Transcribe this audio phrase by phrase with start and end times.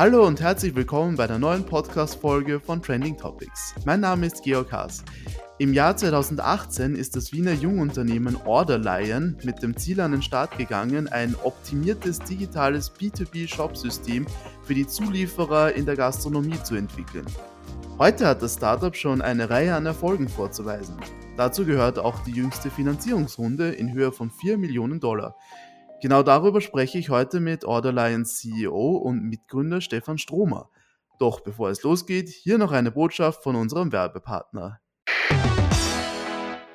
[0.00, 3.74] Hallo und herzlich willkommen bei der neuen Podcast-Folge von Trending Topics.
[3.84, 5.04] Mein Name ist Georg Haas.
[5.58, 11.06] Im Jahr 2018 ist das Wiener Jungunternehmen Orderlion mit dem Ziel an den Start gegangen,
[11.08, 14.24] ein optimiertes digitales B2B-Shop-System
[14.62, 17.26] für die Zulieferer in der Gastronomie zu entwickeln.
[17.98, 20.96] Heute hat das Startup schon eine Reihe an Erfolgen vorzuweisen.
[21.36, 25.36] Dazu gehört auch die jüngste Finanzierungsrunde in Höhe von 4 Millionen Dollar.
[26.02, 30.70] Genau darüber spreche ich heute mit Orderlions CEO und Mitgründer Stefan Stromer.
[31.18, 34.80] Doch bevor es losgeht, hier noch eine Botschaft von unserem Werbepartner.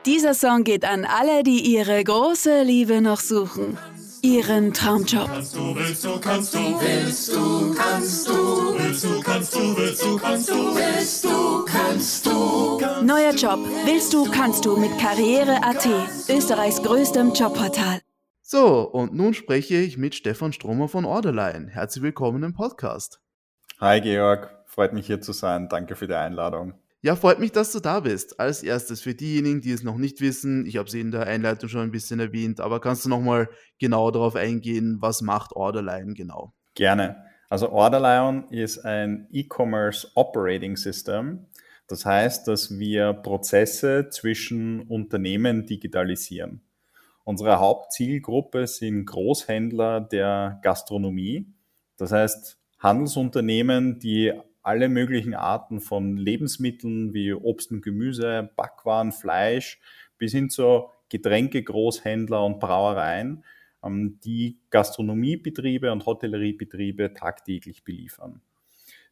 [0.05, 3.75] Dieser Song geht an alle, die ihre große Liebe noch suchen.
[4.21, 5.27] Ihren Traumjob.
[5.27, 8.34] Kannst du, willst du, kannst du, willst du, kannst du,
[8.77, 12.79] willst du, kannst du, willst du, kannst du, willst du, kannst du.
[13.03, 13.59] Neuer Job.
[13.85, 15.87] Willst du, kannst du mit Karriere.at,
[16.29, 18.05] Österreichs größtem Jobportal.
[18.48, 21.68] So, und nun spreche ich mit Stefan Stromer von Orderline.
[21.68, 23.20] Herzlich willkommen im Podcast.
[23.79, 25.68] Hi Georg, freut mich hier zu sein.
[25.68, 26.76] Danke für die Einladung.
[27.01, 28.40] Ja, freut mich, dass du da bist.
[28.40, 31.70] Als erstes für diejenigen, die es noch nicht wissen, ich habe sie in der Einleitung
[31.70, 36.54] schon ein bisschen erwähnt, aber kannst du nochmal genau darauf eingehen, was macht Orderline genau?
[36.76, 37.26] Gerne.
[37.49, 41.48] Also Orderline ist ein E-Commerce Operating System.
[41.88, 46.62] Das heißt, dass wir Prozesse zwischen Unternehmen digitalisieren.
[47.26, 51.48] Unsere Hauptzielgruppe sind Großhändler der Gastronomie.
[51.98, 59.79] Das heißt, Handelsunternehmen, die alle möglichen Arten von Lebensmitteln wie Obst und Gemüse, Backwaren, Fleisch
[60.20, 63.43] bis hin zu Getränke, Großhändler und Brauereien,
[63.84, 68.41] ähm, die Gastronomiebetriebe und Hotelleriebetriebe tagtäglich beliefern.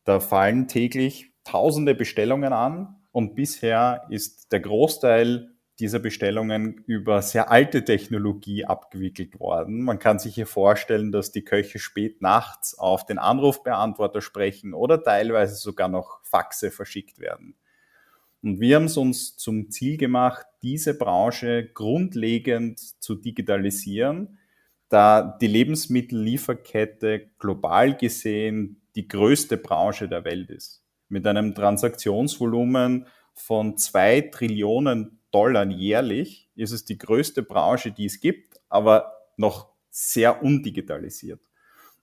[0.03, 7.49] Da fallen täglich tausende Bestellungen an und bisher ist der Großteil dieser Bestellungen über sehr
[7.49, 9.81] alte Technologie abgewickelt worden.
[9.81, 15.03] Man kann sich hier vorstellen, dass die Köche spät nachts auf den Anrufbeantworter sprechen oder
[15.03, 17.55] teilweise sogar noch Faxe verschickt werden.
[18.43, 24.37] Und wir haben es uns zum Ziel gemacht, diese Branche grundlegend zu digitalisieren,
[24.89, 30.83] da die Lebensmittellieferkette global gesehen die größte Branche der Welt ist.
[31.09, 38.19] Mit einem Transaktionsvolumen von zwei Trillionen Dollar jährlich ist es die größte Branche, die es
[38.19, 41.41] gibt, aber noch sehr undigitalisiert.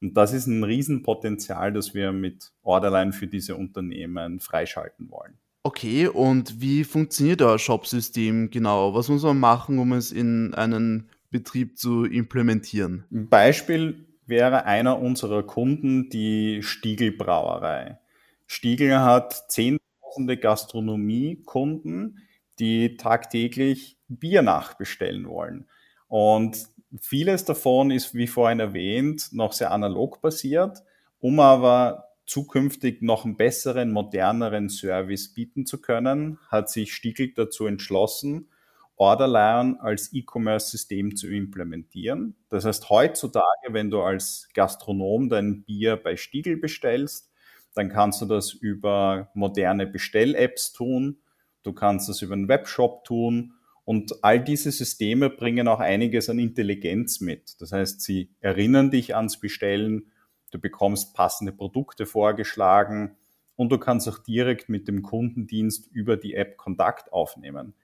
[0.01, 5.39] Und das ist ein Riesenpotenzial, das wir mit Orderline für diese Unternehmen freischalten wollen.
[5.63, 8.95] Okay, und wie funktioniert euer Shop-System genau?
[8.95, 13.05] Was muss man machen, um es in einen Betrieb zu implementieren?
[13.13, 17.99] Ein Beispiel wäre einer unserer Kunden die Stiegel Brauerei.
[18.47, 22.21] Stiegel hat zehntausende Gastronomiekunden,
[22.59, 25.69] die tagtäglich Bier nachbestellen wollen.
[26.09, 26.67] Und
[27.01, 30.83] vieles davon ist, wie vorhin erwähnt, noch sehr analog basiert,
[31.21, 37.67] um aber zukünftig noch einen besseren, moderneren Service bieten zu können, hat sich Stiegel dazu
[37.67, 38.49] entschlossen,
[38.97, 42.37] Orderlion als E-Commerce-System zu implementieren.
[42.51, 47.31] Das heißt, heutzutage, wenn du als Gastronom dein Bier bei Stiegel bestellst,
[47.75, 51.19] dann kannst du das über moderne Bestell-Apps tun
[51.63, 53.55] du kannst das über einen Webshop tun
[53.85, 57.61] und all diese Systeme bringen auch einiges an Intelligenz mit.
[57.61, 60.13] Das heißt, sie erinnern dich ans Bestellen,
[60.51, 63.17] du bekommst passende Produkte vorgeschlagen
[63.57, 67.75] und du kannst auch direkt mit dem Kundendienst über die App Kontakt aufnehmen.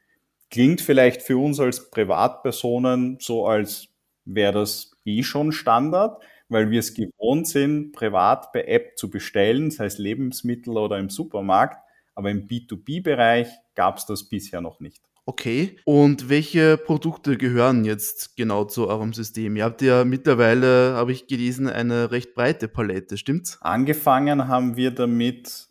[0.51, 3.89] Klingt vielleicht für uns als Privatpersonen so, als
[4.25, 9.71] wäre das eh schon Standard, weil wir es gewohnt sind, privat per App zu bestellen,
[9.71, 11.83] sei es Lebensmittel oder im Supermarkt.
[12.17, 15.03] Aber im B2B-Bereich gab es das bisher noch nicht.
[15.29, 19.57] Okay, und welche Produkte gehören jetzt genau zu eurem System?
[19.57, 23.59] Ihr habt ja mittlerweile, habe ich gelesen, eine recht breite Palette, stimmt's?
[23.61, 25.67] Angefangen haben wir damit,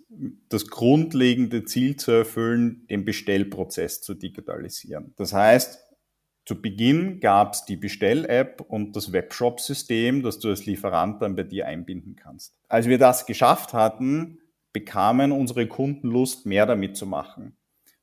[0.50, 5.14] das grundlegende Ziel zu erfüllen, den Bestellprozess zu digitalisieren.
[5.16, 5.80] Das heißt,
[6.46, 11.44] zu Beginn gab es die Bestell-App und das Webshop-System, das du als Lieferant dann bei
[11.44, 12.56] dir einbinden kannst.
[12.68, 14.40] Als wir das geschafft hatten,
[14.76, 17.56] bekamen unsere Kunden Lust, mehr damit zu machen.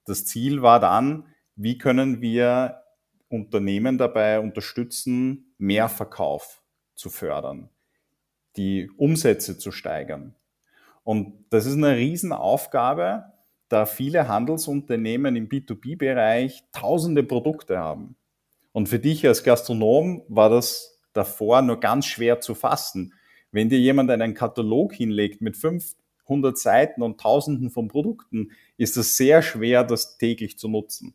[0.07, 2.83] Das Ziel war dann, wie können wir
[3.29, 6.63] Unternehmen dabei unterstützen, mehr Verkauf
[6.95, 7.69] zu fördern,
[8.57, 10.35] die Umsätze zu steigern.
[11.05, 13.27] Und das ist eine Riesenaufgabe,
[13.69, 18.17] da viele Handelsunternehmen im B2B-Bereich tausende Produkte haben.
[18.73, 23.13] Und für dich als Gastronom war das davor nur ganz schwer zu fassen.
[23.51, 28.97] Wenn dir jemand einen Katalog hinlegt mit fünf 100 Seiten und Tausenden von Produkten, ist
[28.97, 31.15] es sehr schwer, das täglich zu nutzen.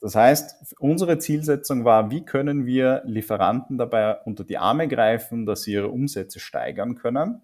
[0.00, 5.62] Das heißt, unsere Zielsetzung war, wie können wir Lieferanten dabei unter die Arme greifen, dass
[5.62, 7.42] sie ihre Umsätze steigern können,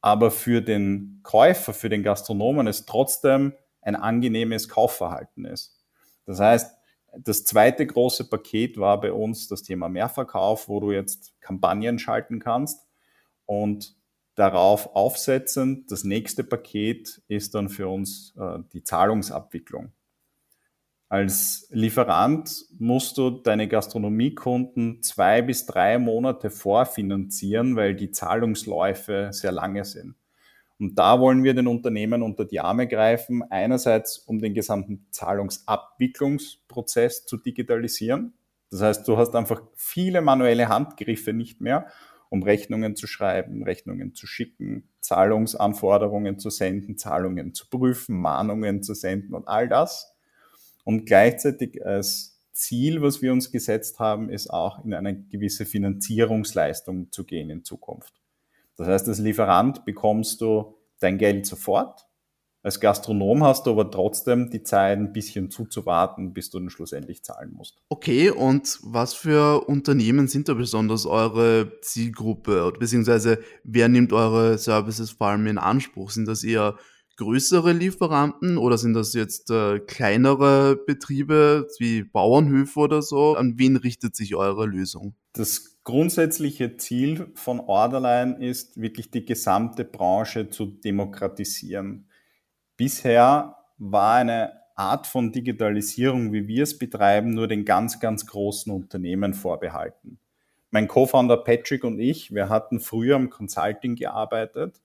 [0.00, 5.84] aber für den Käufer, für den Gastronomen es trotzdem ein angenehmes Kaufverhalten ist.
[6.24, 6.76] Das heißt,
[7.18, 12.38] das zweite große Paket war bei uns das Thema Mehrverkauf, wo du jetzt Kampagnen schalten
[12.38, 12.86] kannst
[13.46, 13.96] und
[14.36, 19.90] darauf aufsetzend, das nächste Paket ist dann für uns äh, die Zahlungsabwicklung.
[21.08, 29.52] Als Lieferant musst du deine Gastronomiekunden zwei bis drei Monate vorfinanzieren, weil die Zahlungsläufe sehr
[29.52, 30.16] lange sind.
[30.78, 37.24] Und da wollen wir den Unternehmen unter die Arme greifen, einerseits um den gesamten Zahlungsabwicklungsprozess
[37.24, 38.34] zu digitalisieren.
[38.70, 41.86] Das heißt, du hast einfach viele manuelle Handgriffe nicht mehr,
[42.30, 48.94] um Rechnungen zu schreiben, Rechnungen zu schicken, Zahlungsanforderungen zu senden, Zahlungen zu prüfen, Mahnungen zu
[48.94, 50.16] senden und all das
[50.84, 57.12] und gleichzeitig als Ziel, was wir uns gesetzt haben, ist auch in eine gewisse Finanzierungsleistung
[57.12, 58.14] zu gehen in Zukunft.
[58.76, 62.05] Das heißt, als Lieferant bekommst du dein Geld sofort.
[62.66, 67.22] Als Gastronom hast du aber trotzdem die Zeit, ein bisschen zuzuwarten, bis du dann schlussendlich
[67.22, 67.76] zahlen musst.
[67.90, 72.72] Okay, und was für Unternehmen sind da besonders eure Zielgruppe?
[72.76, 76.10] Beziehungsweise wer nimmt eure Services vor allem in Anspruch?
[76.10, 76.74] Sind das eher
[77.18, 83.36] größere Lieferanten oder sind das jetzt äh, kleinere Betriebe wie Bauernhöfe oder so?
[83.36, 85.14] An wen richtet sich eure Lösung?
[85.34, 92.08] Das grundsätzliche Ziel von Orderline ist wirklich die gesamte Branche zu demokratisieren.
[92.76, 98.70] Bisher war eine Art von Digitalisierung, wie wir es betreiben, nur den ganz, ganz großen
[98.72, 100.18] Unternehmen vorbehalten.
[100.70, 104.82] Mein Co-Founder Patrick und ich, wir hatten früher im Consulting gearbeitet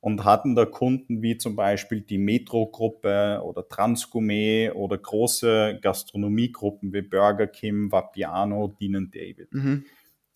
[0.00, 7.02] und hatten da Kunden wie zum Beispiel die Metro-Gruppe oder Transgourmet oder große Gastronomiegruppen wie
[7.02, 9.52] Burger King, Vapiano, Dean David.
[9.52, 9.84] Mhm.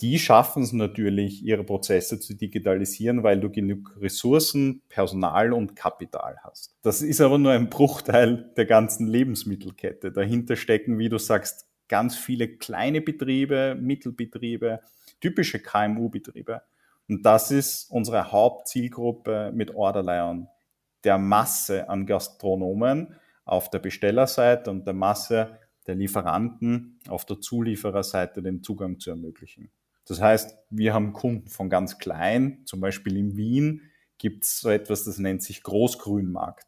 [0.01, 6.37] Die schaffen es natürlich, ihre Prozesse zu digitalisieren, weil du genug Ressourcen, Personal und Kapital
[6.45, 6.77] hast.
[6.83, 10.13] Das ist aber nur ein Bruchteil der ganzen Lebensmittelkette.
[10.13, 14.81] Dahinter stecken, wie du sagst, ganz viele kleine Betriebe, Mittelbetriebe,
[15.21, 16.63] typische KMU-Betriebe.
[17.09, 20.47] Und das ist unsere Hauptzielgruppe mit Orderlion,
[21.03, 25.59] der Masse an Gastronomen auf der Bestellerseite und der Masse
[25.89, 29.71] der Lieferanten auf der Zuliefererseite den Zugang zu ermöglichen.
[30.09, 33.83] Das heißt, wir haben Kunden von ganz klein, zum Beispiel in Wien
[34.17, 36.67] gibt es so etwas, das nennt sich Großgrünmarkt.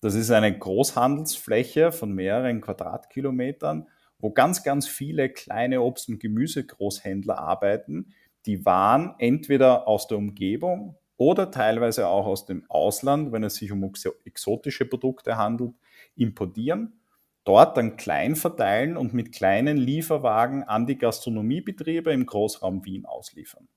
[0.00, 3.88] Das ist eine Großhandelsfläche von mehreren Quadratkilometern,
[4.18, 8.14] wo ganz, ganz viele kleine Obst- und Gemüsegroßhändler arbeiten,
[8.44, 13.72] die Waren entweder aus der Umgebung oder teilweise auch aus dem Ausland, wenn es sich
[13.72, 13.90] um
[14.24, 15.72] exotische Produkte handelt,
[16.14, 17.00] importieren,
[17.46, 23.68] dort dann klein verteilen und mit kleinen Lieferwagen an die Gastronomiebetriebe im Großraum Wien ausliefern.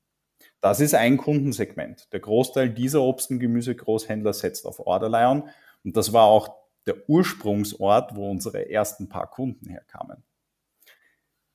[0.60, 2.12] Das ist ein Kundensegment.
[2.12, 5.48] Der Großteil dieser Obst- und Gemüsegroßhändler setzt auf Orderlion
[5.84, 6.56] und das war auch
[6.86, 10.24] der Ursprungsort, wo unsere ersten paar Kunden herkamen.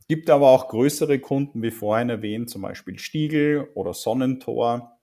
[0.07, 4.99] Gibt aber auch größere Kunden, wie vorhin erwähnt, zum Beispiel Stiegel oder Sonnentor,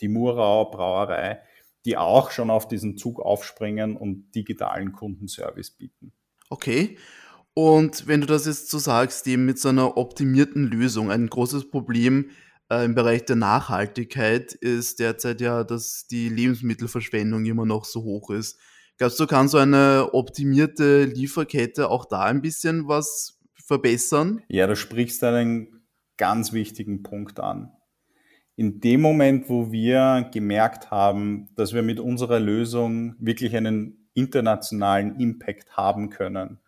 [0.00, 1.40] die Murau Brauerei,
[1.84, 6.12] die auch schon auf diesen Zug aufspringen und digitalen Kundenservice bieten.
[6.52, 6.98] Okay.
[7.54, 11.70] Und wenn du das jetzt so sagst, eben mit so einer optimierten Lösung, ein großes
[11.70, 12.28] Problem
[12.70, 18.28] äh, im Bereich der Nachhaltigkeit ist derzeit ja, dass die Lebensmittelverschwendung immer noch so hoch
[18.28, 18.58] ist.
[18.98, 24.42] Glaubst du, kann so eine optimierte Lieferkette auch da ein bisschen was verbessern?
[24.48, 25.86] Ja, du sprichst einen
[26.18, 27.72] ganz wichtigen Punkt an.
[28.56, 35.18] In dem Moment, wo wir gemerkt haben, dass wir mit unserer Lösung wirklich einen internationalen
[35.18, 36.60] Impact haben können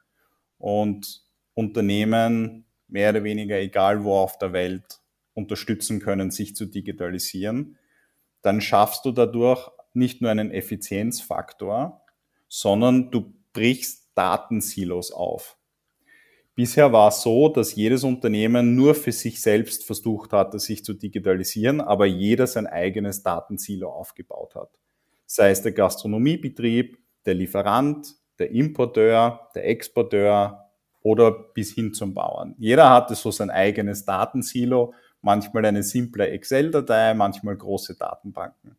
[0.59, 1.23] und
[1.55, 5.01] Unternehmen mehr oder weniger egal wo auf der Welt
[5.35, 7.79] unterstützen können, sich zu digitalisieren,
[8.43, 12.05] dann schaffst du dadurch nicht nur einen Effizienzfaktor,
[12.49, 15.57] sondern du brichst Datensilos auf.
[16.55, 20.95] Bisher war es so, dass jedes Unternehmen nur für sich selbst versucht hatte, sich zu
[20.95, 24.71] digitalisieren, aber jeder sein eigenes Datensilo aufgebaut hat.
[25.27, 30.71] Sei es der Gastronomiebetrieb, der Lieferant, der Importeur, der Exporteur
[31.03, 32.55] oder bis hin zum Bauern.
[32.59, 38.77] Jeder hatte so sein eigenes Datensilo, manchmal eine simple Excel-Datei, manchmal große Datenbanken.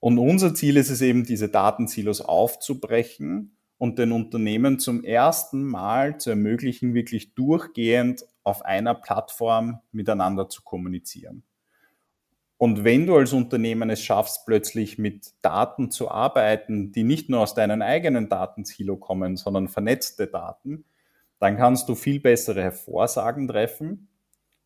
[0.00, 6.18] Und unser Ziel ist es eben, diese Datensilos aufzubrechen und den Unternehmen zum ersten Mal
[6.18, 11.42] zu ermöglichen, wirklich durchgehend auf einer Plattform miteinander zu kommunizieren.
[12.64, 17.40] Und wenn du als Unternehmen es schaffst, plötzlich mit Daten zu arbeiten, die nicht nur
[17.40, 20.86] aus deinen eigenen Datensilo kommen, sondern vernetzte Daten,
[21.40, 24.08] dann kannst du viel bessere Vorsagen treffen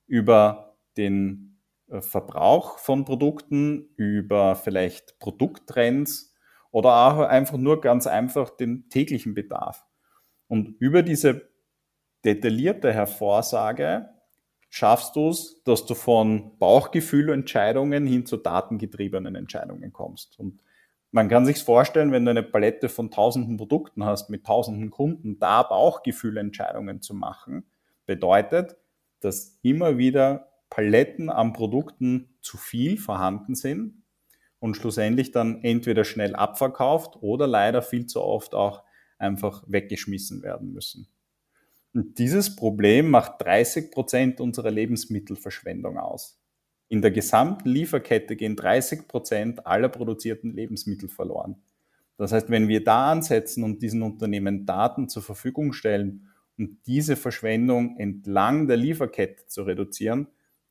[0.07, 6.37] über den äh, Verbrauch von Produkten, über vielleicht Produkttrends
[6.71, 9.85] oder auch einfach nur ganz einfach den täglichen Bedarf.
[10.47, 11.51] Und über diese
[12.25, 14.09] detaillierte Hervorsage
[14.69, 20.39] schaffst du es, dass du von Bauchgefühlentscheidungen hin zu datengetriebenen Entscheidungen kommst.
[20.39, 20.61] Und
[21.11, 25.39] man kann sich vorstellen, wenn du eine Palette von tausenden Produkten hast, mit tausenden Kunden,
[25.39, 27.65] da Bauchgefühlentscheidungen zu machen,
[28.05, 28.77] bedeutet,
[29.21, 34.03] dass immer wieder Paletten an Produkten zu viel vorhanden sind
[34.59, 38.83] und schlussendlich dann entweder schnell abverkauft oder leider viel zu oft auch
[39.19, 41.09] einfach weggeschmissen werden müssen.
[41.95, 46.41] Und dieses Problem macht 30 Prozent unserer Lebensmittelverschwendung aus.
[46.89, 51.57] In der gesamten Lieferkette gehen 30 Prozent aller produzierten Lebensmittel verloren.
[52.17, 56.29] Das heißt, wenn wir da ansetzen und diesen Unternehmen Daten zur Verfügung stellen,
[56.59, 60.27] um diese Verschwendung entlang der Lieferkette zu reduzieren,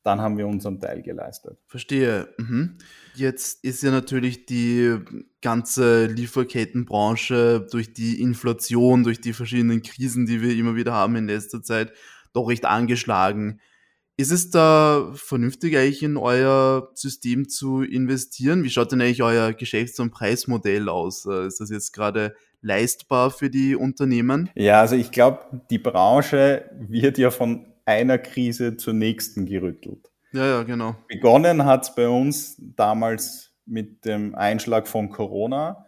[0.08, 1.60] dann haben wir unseren Teil geleistet.
[1.68, 2.34] Verstehe.
[2.38, 2.78] Mhm.
[3.14, 4.98] Jetzt ist ja natürlich die
[5.42, 11.28] ganze Lieferkettenbranche durch die Inflation, durch die verschiedenen Krisen, die wir immer wieder haben in
[11.28, 11.92] letzter Zeit,
[12.34, 13.60] doch recht angeschlagen.
[14.16, 18.64] Ist es da vernünftig eigentlich in euer System zu investieren?
[18.64, 21.26] Wie schaut denn eigentlich euer Geschäfts- und Preismodell aus?
[21.26, 24.50] Äh, ist das jetzt gerade leistbar für die Unternehmen?
[24.56, 30.12] Ja, also ich glaube, die Branche wird ja von einer Krise zur nächsten gerüttelt.
[30.34, 30.96] Ja, ja, genau.
[31.08, 35.86] Begonnen hat es bei uns damals mit dem Einschlag von Corona,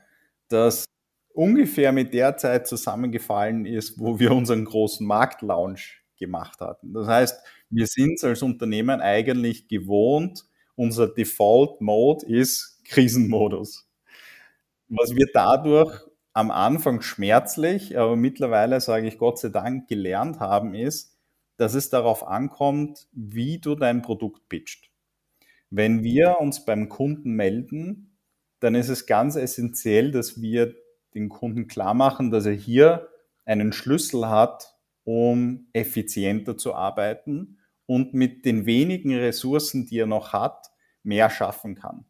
[0.47, 0.85] das
[1.33, 6.93] ungefähr mit der Zeit zusammengefallen ist, wo wir unseren großen Marktlaunch gemacht hatten.
[6.93, 7.39] Das heißt,
[7.69, 13.89] wir sind als Unternehmen eigentlich gewohnt, unser Default Mode ist Krisenmodus.
[14.87, 16.01] Was wir dadurch
[16.33, 21.08] am Anfang schmerzlich, aber mittlerweile sage ich Gott sei Dank gelernt haben, ist,
[21.59, 24.89] dass es darauf ankommt, wie du dein Produkt pitcht.
[25.69, 28.17] Wenn wir uns beim Kunden melden,
[28.61, 30.73] dann ist es ganz essentiell, dass wir
[31.13, 33.09] den Kunden klar machen, dass er hier
[33.43, 40.31] einen Schlüssel hat, um effizienter zu arbeiten und mit den wenigen Ressourcen, die er noch
[40.31, 40.67] hat,
[41.03, 42.05] mehr schaffen kann.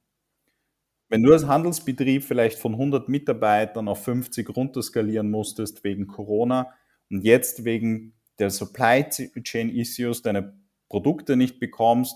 [1.08, 6.72] Wenn du als Handelsbetrieb vielleicht von 100 Mitarbeitern auf 50 runterskalieren musstest wegen Corona
[7.10, 9.05] und jetzt wegen der Supply
[9.43, 10.53] Chain Issues deine
[10.88, 12.15] Produkte nicht bekommst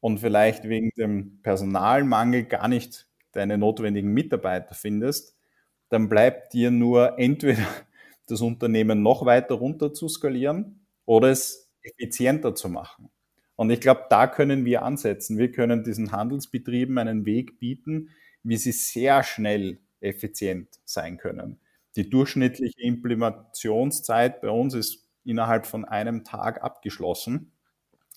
[0.00, 5.36] und vielleicht wegen dem Personalmangel gar nicht deine notwendigen Mitarbeiter findest,
[5.90, 7.66] dann bleibt dir nur entweder
[8.26, 13.10] das Unternehmen noch weiter runter zu skalieren oder es effizienter zu machen.
[13.56, 15.38] Und ich glaube, da können wir ansetzen.
[15.38, 18.10] Wir können diesen Handelsbetrieben einen Weg bieten,
[18.42, 21.58] wie sie sehr schnell effizient sein können.
[21.96, 27.52] Die durchschnittliche Implementationszeit bei uns ist innerhalb von einem Tag abgeschlossen.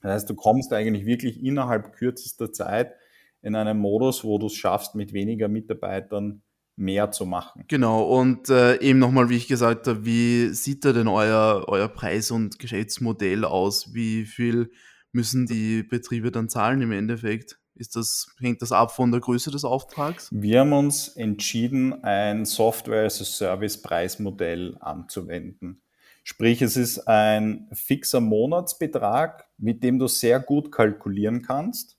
[0.02, 2.94] Das heißt, du kommst eigentlich wirklich innerhalb kürzester Zeit
[3.42, 6.42] in einen Modus, wo du es schaffst, mit weniger Mitarbeitern
[6.76, 7.64] mehr zu machen.
[7.68, 11.90] Genau, und äh, eben nochmal, wie ich gesagt habe, wie sieht da denn euer, euer
[11.90, 13.94] Preis- und Geschäftsmodell aus?
[13.94, 14.72] Wie viel
[15.12, 17.60] müssen die Betriebe dann zahlen im Endeffekt?
[17.76, 20.30] Ist das, hängt das ab von der Größe des Auftrags?
[20.32, 25.82] Wir haben uns entschieden, ein Software-as-a-Service-Preismodell anzuwenden.
[26.24, 31.98] Sprich, es ist ein fixer Monatsbetrag, mit dem du sehr gut kalkulieren kannst.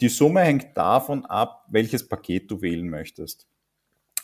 [0.00, 3.46] Die Summe hängt davon ab, welches Paket du wählen möchtest.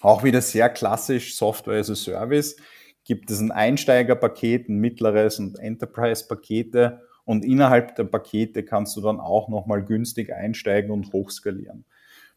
[0.01, 2.57] Auch wieder sehr klassisch Software as a Service
[3.05, 9.21] gibt es ein Einsteigerpaket, ein mittleres und Enterprise-Pakete und innerhalb der Pakete kannst du dann
[9.21, 11.85] auch nochmal günstig einsteigen und hochskalieren.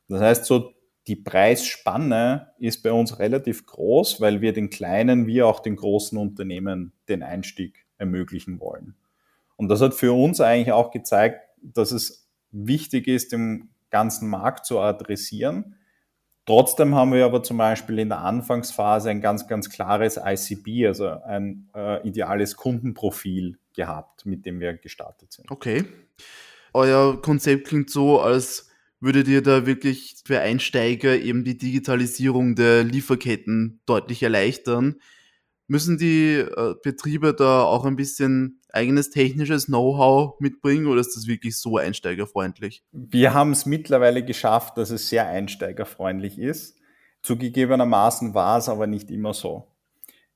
[0.07, 0.73] Das heißt, so
[1.07, 6.17] die Preisspanne ist bei uns relativ groß, weil wir den kleinen wie auch den großen
[6.17, 8.95] Unternehmen den Einstieg ermöglichen wollen.
[9.55, 14.65] Und das hat für uns eigentlich auch gezeigt, dass es wichtig ist, den ganzen Markt
[14.65, 15.75] zu adressieren.
[16.45, 21.09] Trotzdem haben wir aber zum Beispiel in der Anfangsphase ein ganz, ganz klares ICB, also
[21.09, 25.51] ein äh, ideales Kundenprofil gehabt, mit dem wir gestartet sind.
[25.51, 25.85] Okay.
[26.73, 28.68] Euer Konzept klingt so, als
[28.99, 34.95] würde dir da wirklich für Einsteiger eben die Digitalisierung der Lieferketten deutlich erleichtern.
[35.67, 41.27] Müssen die äh, Betriebe da auch ein bisschen eigenes technisches Know-how mitbringen oder ist das
[41.27, 42.83] wirklich so einsteigerfreundlich?
[42.91, 46.77] Wir haben es mittlerweile geschafft, dass es sehr einsteigerfreundlich ist.
[47.21, 49.67] Zugegebenermaßen war es aber nicht immer so.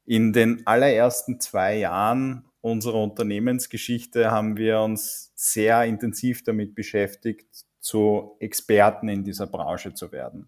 [0.05, 8.37] In den allerersten zwei Jahren unserer Unternehmensgeschichte haben wir uns sehr intensiv damit beschäftigt, zu
[8.39, 10.47] Experten in dieser Branche zu werden.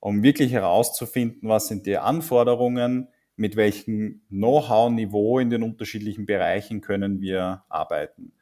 [0.00, 7.20] Um wirklich herauszufinden, was sind die Anforderungen, mit welchem Know-how-Niveau in den unterschiedlichen Bereichen können
[7.20, 8.32] wir arbeiten.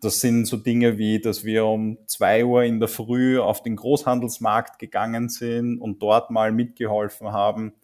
[0.00, 3.74] Das sind so Dinge wie, dass wir um zwei Uhr in der Früh auf den
[3.74, 7.74] Großhandelsmarkt gegangen sind und dort mal mitgeholfen haben,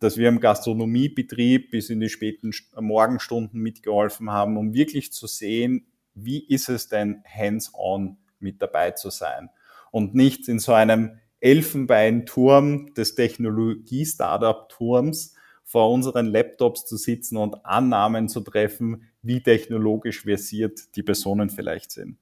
[0.00, 5.86] dass wir im Gastronomiebetrieb bis in die späten Morgenstunden mitgeholfen haben, um wirklich zu sehen,
[6.14, 9.50] wie ist es denn hands-on mit dabei zu sein
[9.90, 15.34] und nicht in so einem Elfenbeinturm des Technologie-Startup-Turms
[15.64, 21.90] vor unseren Laptops zu sitzen und Annahmen zu treffen, wie technologisch versiert die Personen vielleicht
[21.90, 22.18] sind.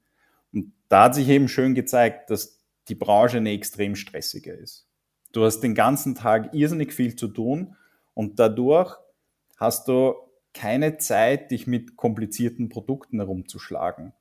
[0.53, 4.87] Und da hat sich eben schön gezeigt, dass die Branche eine extrem stressige ist.
[5.31, 7.75] Du hast den ganzen Tag irrsinnig viel zu tun
[8.13, 8.95] und dadurch
[9.57, 10.15] hast du
[10.53, 14.13] keine Zeit, dich mit komplizierten Produkten herumzuschlagen.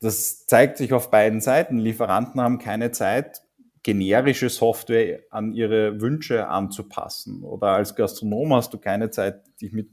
[0.00, 1.78] Das zeigt sich auf beiden Seiten.
[1.78, 3.42] Lieferanten haben keine Zeit,
[3.82, 7.42] generische Software an ihre Wünsche anzupassen.
[7.42, 9.88] Oder als Gastronom hast du keine Zeit, dich mit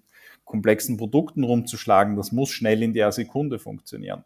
[0.45, 2.15] komplexen Produkten rumzuschlagen.
[2.15, 4.25] Das muss schnell in der Sekunde funktionieren.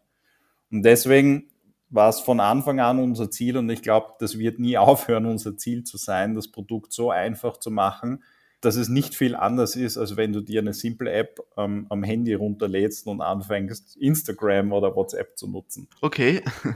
[0.70, 1.48] Und deswegen
[1.90, 5.56] war es von Anfang an unser Ziel und ich glaube, das wird nie aufhören, unser
[5.56, 8.22] Ziel zu sein, das Produkt so einfach zu machen,
[8.60, 12.02] dass es nicht viel anders ist, als wenn du dir eine simple App ähm, am
[12.02, 15.88] Handy runterlädst und anfängst, Instagram oder WhatsApp zu nutzen.
[16.00, 16.42] Okay.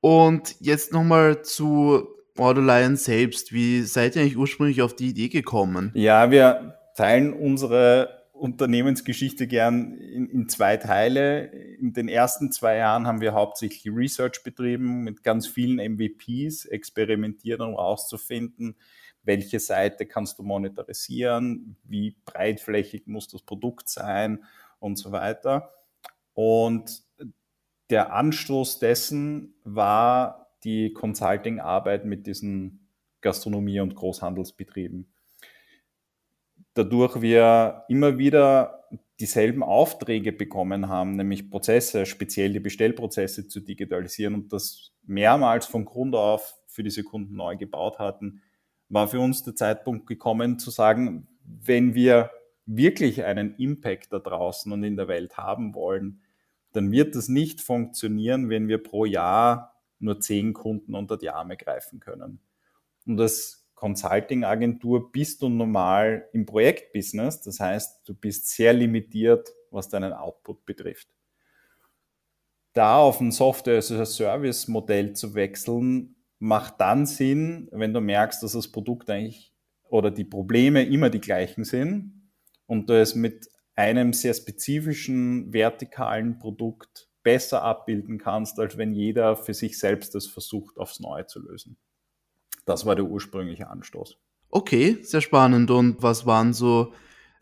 [0.00, 3.52] Und jetzt nochmal zu Borderline selbst.
[3.52, 5.90] Wie seid ihr eigentlich ursprünglich auf die Idee gekommen?
[5.94, 11.44] Ja, wir teilen unsere Unternehmensgeschichte gern in, in, zwei Teile.
[11.78, 17.60] In den ersten zwei Jahren haben wir hauptsächlich Research betrieben, mit ganz vielen MVPs experimentiert,
[17.60, 18.76] um herauszufinden,
[19.22, 24.44] welche Seite kannst du monetarisieren, wie breitflächig muss das Produkt sein
[24.78, 25.72] und so weiter.
[26.32, 27.02] Und
[27.90, 32.88] der Anstoß dessen war die Consulting-Arbeit mit diesen
[33.20, 35.12] Gastronomie- und Großhandelsbetrieben
[36.74, 44.34] dadurch wir immer wieder dieselben Aufträge bekommen haben, nämlich Prozesse, speziell die Bestellprozesse zu digitalisieren
[44.34, 48.42] und das mehrmals von Grund auf für diese Kunden neu gebaut hatten,
[48.90, 52.30] war für uns der Zeitpunkt gekommen zu sagen, wenn wir
[52.66, 56.20] wirklich einen Impact da draußen und in der Welt haben wollen,
[56.72, 61.56] dann wird das nicht funktionieren, wenn wir pro Jahr nur zehn Kunden unter die Arme
[61.56, 62.40] greifen können.
[63.06, 67.40] Und das Consulting-Agentur bist du normal im Projektbusiness.
[67.40, 71.08] Das heißt, du bist sehr limitiert, was deinen Output betrifft.
[72.72, 79.08] Da auf ein Software-as-a-Service-Modell zu wechseln, macht dann Sinn, wenn du merkst, dass das Produkt
[79.08, 79.54] eigentlich
[79.88, 82.30] oder die Probleme immer die gleichen sind
[82.66, 89.36] und du es mit einem sehr spezifischen vertikalen Produkt besser abbilden kannst, als wenn jeder
[89.36, 91.76] für sich selbst das versucht, aufs Neue zu lösen.
[92.64, 94.18] Das war der ursprüngliche Anstoß.
[94.48, 95.70] Okay, sehr spannend.
[95.70, 96.92] Und was waren so,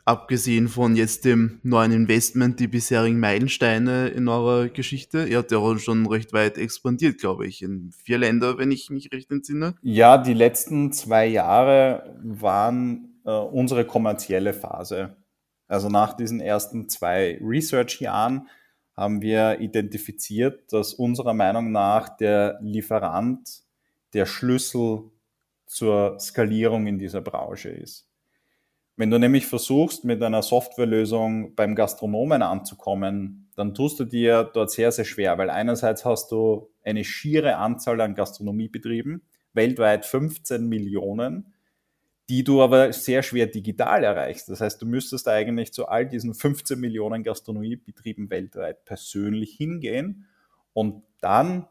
[0.09, 5.27] abgesehen von jetzt dem neuen Investment, die bisherigen Meilensteine in eurer Geschichte?
[5.27, 9.13] Ihr habt ja schon recht weit expandiert, glaube ich, in vier Länder, wenn ich mich
[9.13, 9.75] recht entsinne.
[9.83, 15.15] Ja, die letzten zwei Jahre waren äh, unsere kommerzielle Phase.
[15.67, 18.49] Also nach diesen ersten zwei Research-Jahren
[18.97, 23.63] haben wir identifiziert, dass unserer Meinung nach der Lieferant
[24.15, 25.11] der Schlüssel
[25.67, 28.08] zur Skalierung in dieser Branche ist.
[28.99, 34.73] Wenn du nämlich versuchst, mit einer Softwarelösung beim Gastronomen anzukommen, dann tust du dir dort
[34.73, 41.55] sehr, sehr schwer, weil einerseits hast du eine schiere Anzahl an Gastronomiebetrieben, weltweit 15 Millionen,
[42.29, 44.49] die du aber sehr schwer digital erreichst.
[44.49, 50.27] Das heißt, du müsstest eigentlich zu all diesen 15 Millionen Gastronomiebetrieben weltweit persönlich hingehen
[50.73, 51.69] und dann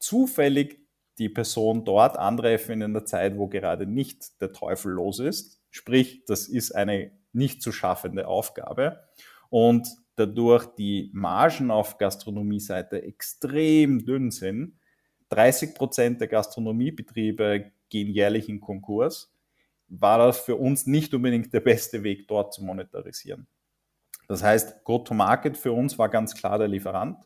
[0.00, 0.80] zufällig
[1.18, 5.63] die Person dort antreffen in einer Zeit, wo gerade nicht der Teufel los ist.
[5.74, 9.00] Sprich, das ist eine nicht zu schaffende Aufgabe.
[9.50, 14.78] Und dadurch die Margen auf Gastronomie-Seite extrem dünn sind.
[15.30, 19.34] 30 Prozent der Gastronomiebetriebe gehen jährlich in Konkurs.
[19.88, 23.48] War das für uns nicht unbedingt der beste Weg, dort zu monetarisieren.
[24.28, 27.18] Das heißt, Go-to-Market für uns war ganz klar der Lieferant.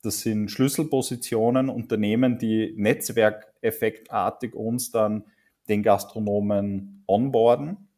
[0.00, 5.24] Das sind Schlüsselpositionen, Unternehmen, die netzwerkeffektartig uns dann
[5.68, 7.88] den Gastronomen onboarden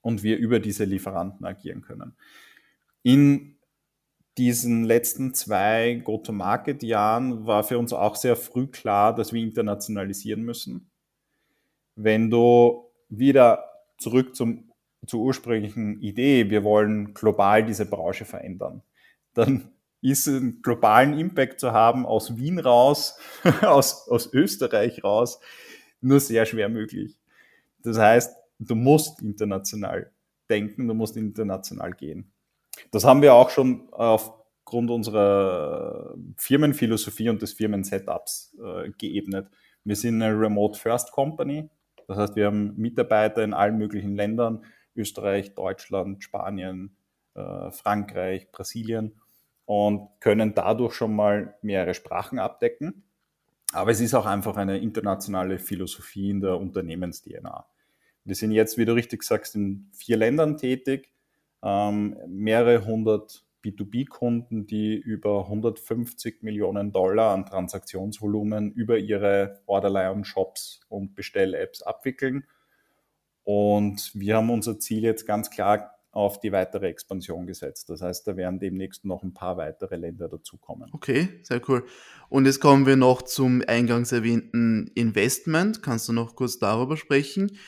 [0.00, 2.16] und wir über diese Lieferanten agieren können.
[3.02, 3.56] In
[4.38, 10.90] diesen letzten zwei Go-to-Market-Jahren war für uns auch sehr früh klar, dass wir internationalisieren müssen.
[11.94, 13.64] Wenn du wieder
[13.98, 14.70] zurück zum,
[15.06, 18.82] zur ursprünglichen Idee, wir wollen global diese Branche verändern,
[19.32, 19.70] dann
[20.02, 23.18] ist einen globalen Impact zu haben aus Wien raus,
[23.62, 25.40] aus, aus Österreich raus,
[26.06, 27.18] nur sehr schwer möglich.
[27.82, 30.10] Das heißt, du musst international
[30.48, 32.32] denken, du musst international gehen.
[32.90, 39.48] Das haben wir auch schon auf aufgrund unserer Firmenphilosophie und des Firmensetups äh, geebnet.
[39.84, 41.70] Wir sind eine Remote First Company.
[42.08, 44.64] Das heißt, wir haben Mitarbeiter in allen möglichen Ländern,
[44.96, 46.96] Österreich, Deutschland, Spanien,
[47.34, 49.20] äh, Frankreich, Brasilien
[49.66, 53.04] und können dadurch schon mal mehrere Sprachen abdecken.
[53.72, 57.66] Aber es ist auch einfach eine internationale Philosophie in der Unternehmens-DNA.
[58.24, 61.12] Wir sind jetzt, wie du richtig sagst, in vier Ländern tätig,
[61.62, 71.14] ähm, mehrere hundert B2B-Kunden, die über 150 Millionen Dollar an Transaktionsvolumen über ihre Orderline-Shops und
[71.14, 72.44] Bestell-Apps abwickeln.
[73.42, 77.90] Und wir haben unser Ziel jetzt ganz klar auf die weitere Expansion gesetzt.
[77.90, 80.88] Das heißt, da werden demnächst noch ein paar weitere Länder dazukommen.
[80.92, 81.84] Okay, sehr cool.
[82.30, 85.82] Und jetzt kommen wir noch zum eingangs erwähnten Investment.
[85.82, 87.58] Kannst du noch kurz darüber sprechen?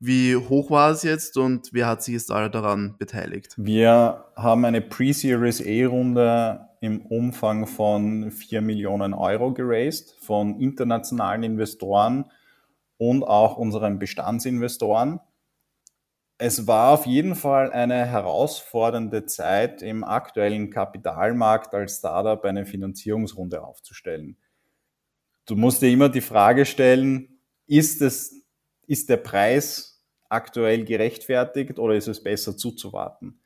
[0.00, 3.54] Wie hoch war es jetzt und wer hat sich jetzt alle daran beteiligt?
[3.56, 12.26] Wir haben eine Pre-Series A-Runde im Umfang von 4 Millionen Euro geraced von internationalen Investoren
[12.98, 15.20] und auch unseren Bestandsinvestoren.
[16.36, 23.62] Es war auf jeden Fall eine herausfordernde Zeit im aktuellen Kapitalmarkt als Startup eine Finanzierungsrunde
[23.62, 24.36] aufzustellen.
[25.46, 28.42] Du musst dir immer die Frage stellen, ist es,
[28.86, 33.40] ist der Preis aktuell gerechtfertigt oder ist es besser zuzuwarten?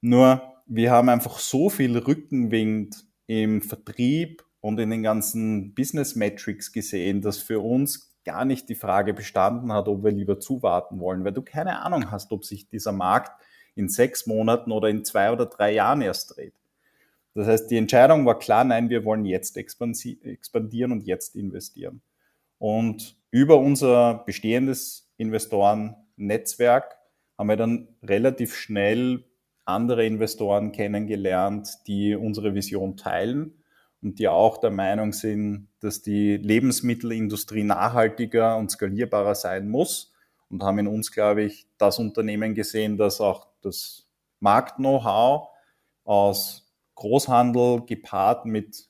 [0.00, 6.72] Nur, wir haben einfach so viel Rückenwind im Vertrieb und in den ganzen Business Metrics
[6.72, 11.24] gesehen, dass für uns gar nicht die Frage bestanden hat, ob wir lieber zuwarten wollen,
[11.24, 13.32] weil du keine Ahnung hast, ob sich dieser Markt
[13.74, 16.52] in sechs Monaten oder in zwei oder drei Jahren erst dreht.
[17.32, 22.02] Das heißt, die Entscheidung war klar, nein, wir wollen jetzt expandieren und jetzt investieren.
[22.58, 26.98] Und über unser bestehendes Investoren Netzwerk
[27.38, 29.24] haben wir dann relativ schnell
[29.64, 33.57] andere Investoren kennengelernt, die unsere Vision teilen
[34.02, 40.12] und die auch der Meinung sind, dass die Lebensmittelindustrie nachhaltiger und skalierbarer sein muss
[40.50, 44.06] und haben in uns, glaube ich, das Unternehmen gesehen, das auch das
[44.40, 45.48] Markt-Know-how
[46.04, 48.88] aus Großhandel gepaart mit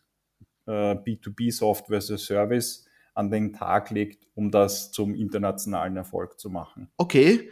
[0.67, 6.51] äh, B2B-Software as a Service an den Tag legt, um das zum internationalen Erfolg zu
[6.51, 6.91] machen.
[6.97, 7.51] Okay.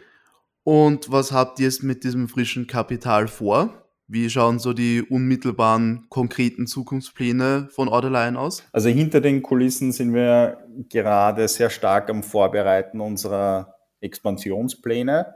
[0.63, 3.86] Und was habt ihr jetzt mit diesem frischen Kapital vor?
[4.09, 8.63] Wie schauen so die unmittelbaren, konkreten Zukunftspläne von Orderline aus?
[8.71, 15.35] Also hinter den Kulissen sind wir gerade sehr stark am Vorbereiten unserer Expansionspläne.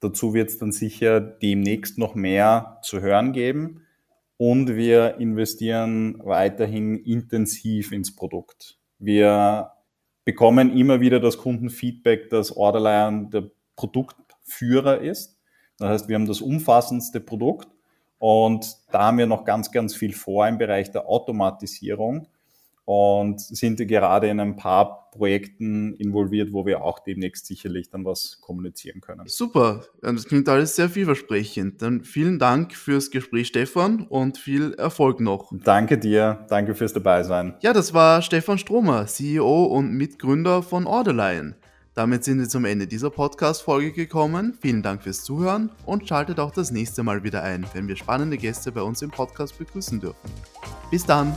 [0.00, 3.82] Dazu wird es dann sicher demnächst noch mehr zu hören geben.
[4.38, 8.78] Und wir investieren weiterhin intensiv ins Produkt.
[8.98, 9.72] Wir
[10.24, 15.38] bekommen immer wieder das Kundenfeedback, dass Orderline der Produktführer ist.
[15.78, 17.73] Das heißt, wir haben das umfassendste Produkt
[18.24, 22.26] und da haben wir noch ganz, ganz viel vor im Bereich der Automatisierung
[22.86, 28.40] und sind gerade in ein paar Projekten involviert, wo wir auch demnächst sicherlich dann was
[28.40, 29.24] kommunizieren können.
[29.26, 31.82] Super, das klingt alles sehr vielversprechend.
[31.82, 35.52] Dann vielen Dank fürs Gespräch, Stefan, und viel Erfolg noch.
[35.62, 37.52] Danke dir, danke fürs Dabeisein.
[37.60, 41.56] Ja, das war Stefan Stromer, CEO und Mitgründer von Orderline.
[41.94, 44.58] Damit sind wir zum Ende dieser Podcast-Folge gekommen.
[44.60, 48.36] Vielen Dank fürs Zuhören und schaltet auch das nächste Mal wieder ein, wenn wir spannende
[48.36, 50.30] Gäste bei uns im Podcast begrüßen dürfen.
[50.90, 51.36] Bis dann!